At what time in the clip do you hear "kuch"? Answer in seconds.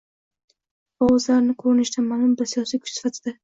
2.87-2.99